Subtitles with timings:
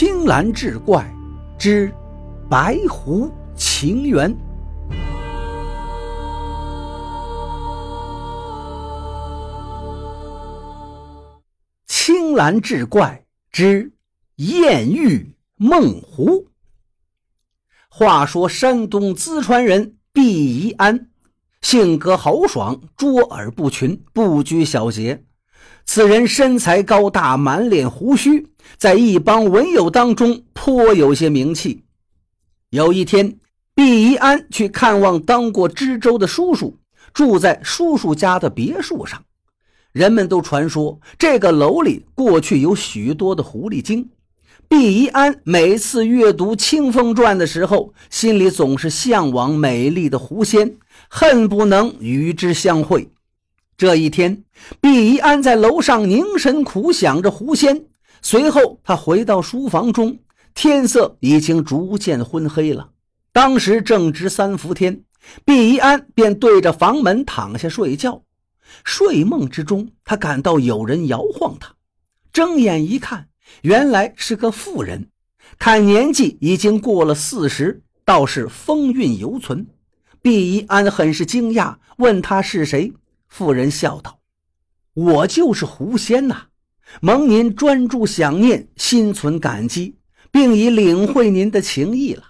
[0.00, 1.12] 青蓝志怪
[1.58, 1.92] 之
[2.48, 4.32] 白狐情缘。
[11.88, 13.92] 青蓝志怪之
[14.36, 16.46] 艳遇梦狐。
[17.88, 21.10] 话说山东淄川人毕宜安，
[21.60, 25.24] 性格豪爽，卓尔不群，不拘小节。
[25.84, 28.46] 此人身材高大，满脸胡须，
[28.76, 31.82] 在一帮文友当中颇有些名气。
[32.70, 33.38] 有一天，
[33.74, 36.76] 毕宜安去看望当过知州的叔叔，
[37.14, 39.24] 住在叔叔家的别墅上。
[39.92, 44.10] 人们都传说这个楼里过去有许多的狐狸精。
[44.68, 50.76] 毕宜安每次阅读《清风传》的时候，心里总是向往美丽的狐仙，
[51.08, 53.08] 恨不能与之相会。
[53.78, 54.42] 这一天，
[54.80, 57.84] 毕宜安在楼上凝神苦想着狐仙。
[58.20, 60.18] 随后，他回到书房中，
[60.52, 62.90] 天色已经逐渐昏黑了。
[63.32, 65.04] 当时正值三伏天，
[65.44, 68.20] 毕宜安便对着房门躺下睡觉。
[68.82, 71.72] 睡梦之中，他感到有人摇晃他，
[72.32, 73.28] 睁眼一看，
[73.62, 75.06] 原来是个妇人，
[75.56, 79.64] 看年纪已经过了四十，倒是风韵犹存。
[80.20, 82.92] 毕宜安很是惊讶，问他是谁。
[83.28, 84.20] 妇人笑道
[84.94, 86.46] ：“我就是狐仙呐，
[87.00, 89.96] 蒙您专注想念，心存感激，
[90.30, 92.24] 并已领会您的情意了。”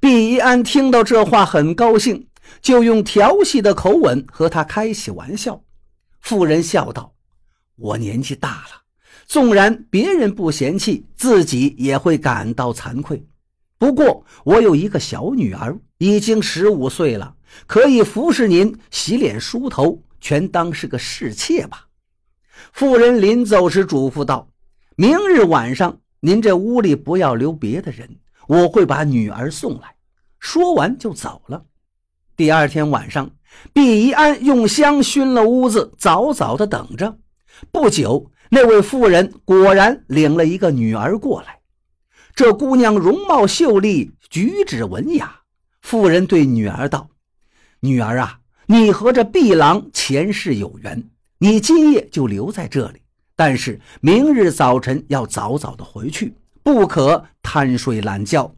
[0.00, 2.28] 毕宜安听到这话很高兴，
[2.62, 5.62] 就用调戏的口吻和他开起玩笑。
[6.20, 7.12] 妇人笑道
[7.76, 8.82] ：“我年纪大了，
[9.26, 13.26] 纵然别人不嫌弃，自己也会感到惭愧。
[13.76, 17.34] 不过我有一个小女儿，已经十五岁了。”
[17.68, 21.86] 可以服侍您洗脸梳头，全当是个侍妾吧。
[22.72, 24.48] 妇人临走时嘱咐道
[24.96, 28.08] ：“明日晚上，您这屋里不要留别的人，
[28.48, 29.96] 我会把女儿送来。”
[30.40, 31.66] 说完就走了。
[32.36, 33.30] 第二天晚上，
[33.74, 37.18] 毕宜安用香熏了屋子，早早的等着。
[37.70, 41.60] 不久，那位妇人果然领了一个女儿过来。
[42.34, 45.40] 这姑娘容貌秀丽，举止文雅。
[45.82, 47.10] 妇人对女儿道。
[47.80, 53.00] 女儿啊，你和这毕郎前世有缘，你今夜就留在这里，
[53.36, 58.54] 但是明日早晨要早早的回去，不可贪睡懒觉。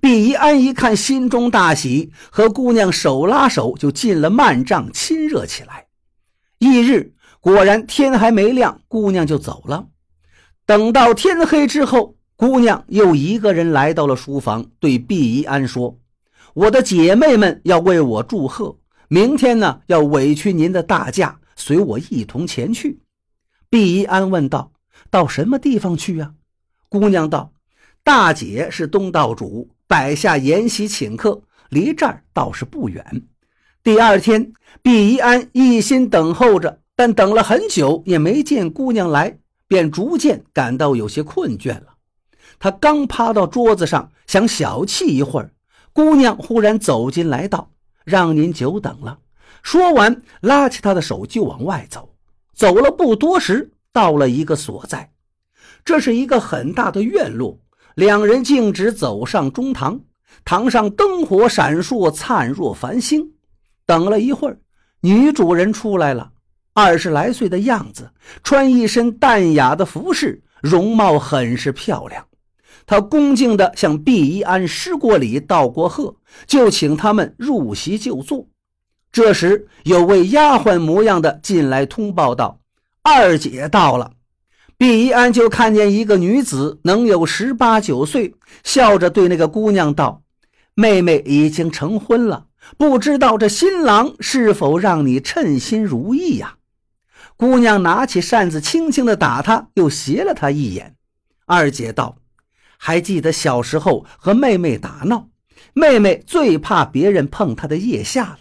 [0.00, 5.86] 毕一安一看，心中大喜，和姑娘手拉手就进了幔帐，亲热起来。
[6.58, 9.86] 翌日果然天还没亮，姑娘就走了。
[10.66, 15.98] 等到天黑之后，姑娘又一个人来到了书房，对毕一安说。
[16.54, 18.76] 我的姐妹们要为我祝贺，
[19.12, 23.02] 明天呢要委屈您的大驾，随我一同前去。
[23.68, 24.72] 毕宜安问道
[25.12, 26.32] ：“到什么地方去呀？”
[26.88, 27.52] 姑娘道
[28.02, 33.04] ：“大姐是东道主，摆下筵席请客，离这儿倒是不远。”
[33.84, 39.36] 第二天，毕宜安一心等候着，但等了很久也没见姑娘来，
[39.68, 41.96] 便逐渐感到有些困倦了。
[42.58, 45.52] 他刚趴到桌子上，想小憩一会儿。
[45.92, 47.72] 姑娘忽然走进来道
[48.04, 49.18] ：“让您久等了。”
[49.62, 52.14] 说完，拉起他的手就往外走。
[52.54, 55.10] 走了不多时，到了一个所在，
[55.84, 57.58] 这是一个很大的院落。
[57.94, 60.00] 两人径直走上中堂，
[60.44, 63.32] 堂上灯火闪烁，灿若繁星。
[63.86, 64.58] 等了一会儿，
[65.00, 66.32] 女主人出来了，
[66.72, 68.10] 二十来岁的样子，
[68.42, 72.26] 穿一身淡雅的服饰，容貌很是漂亮。
[72.86, 76.16] 他恭敬地向毕一安施过礼、道过贺，
[76.46, 78.46] 就请他们入席就坐。
[79.10, 82.60] 这时，有位丫鬟模样的进来通报道
[83.02, 84.12] ：“二姐到了。”
[84.78, 88.34] 毕一安就看见一个女子，能有十八九岁，
[88.64, 90.22] 笑着对那个姑娘道
[90.74, 96.56] ：“妹妹已经成婚了，不知道这新郎是否让你称心如意呀？”
[97.36, 100.96] 姑娘拿起扇子，轻轻地打他，又斜了他一眼。
[101.44, 102.16] 二姐道。
[102.84, 105.28] 还记得小时候和妹妹打闹，
[105.72, 108.38] 妹妹最怕别人碰她的腋下了。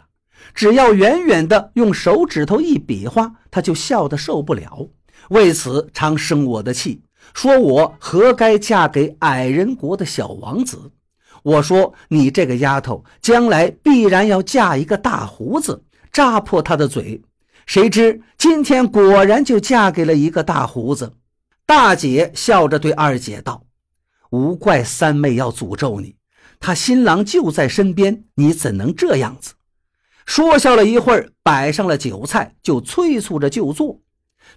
[0.55, 4.89] 只要远远的用手指头一比划，她就笑得受不了，
[5.29, 7.03] 为此常生我的气，
[7.35, 10.89] 说我何该嫁给矮人国的小王子。
[11.43, 17.21] 我说你这个丫头，将来必然要嫁一个大胡子，扎破他的嘴。
[17.67, 21.13] 谁知今天果然就嫁给了一个大胡子。
[21.67, 23.63] 大姐笑着对二姐道。
[24.31, 26.15] 无怪三妹要诅咒你，
[26.59, 29.53] 她新郎就在身边，你怎能这样子？
[30.25, 34.01] 说笑了一会儿，摆上了酒菜，就催促着就坐。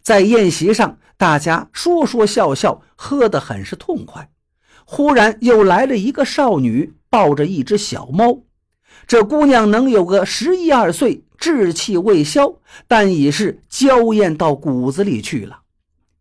[0.03, 4.31] 在宴席上，大家说说笑笑，喝得很是痛快。
[4.85, 8.43] 忽然又来了一个少女，抱着一只小猫。
[9.07, 15.63] 这姑娘能有个十一二岁，稚气未消，但已是娇艳到骨子里去了。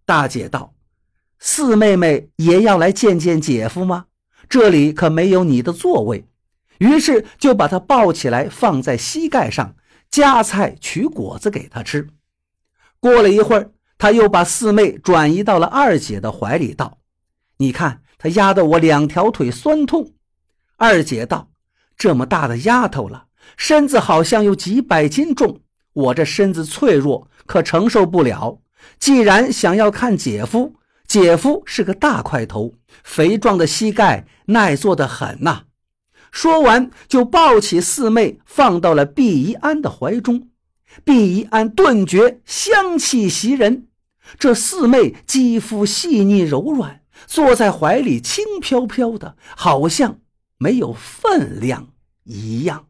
[0.05, 0.72] 大姐道
[1.45, 4.05] ：“四妹妹也要来见见姐夫吗？
[4.47, 6.25] 这里可没有你的座位。”
[6.79, 9.75] 于是就把她抱起来，放在膝盖上，
[10.09, 12.07] 夹菜取果子给她吃。
[13.01, 16.99] 过了一会儿，他又把四妹转移到了二姐的怀里，道
[17.59, 20.13] ：“你看，她压得我两条腿酸痛。”
[20.77, 21.49] 二姐道
[21.97, 23.25] ：“这么大的丫头了，
[23.57, 25.59] 身子好像有几百斤重，
[25.91, 28.61] 我这身子脆弱，可承受不了。
[28.97, 30.75] 既然想要看姐夫，
[31.13, 32.73] 姐夫是个大块头，
[33.03, 35.65] 肥壮的膝盖耐坐得很呐。”
[36.33, 40.49] 说完，就抱起四妹，放到了毕宜安的怀中。
[41.03, 43.89] 毕宜安顿觉香气袭人，
[44.39, 50.17] 这四妹肌肤细腻柔软，坐在怀里轻飘飘的，好像
[50.57, 51.89] 没有分量
[52.23, 52.87] 一样。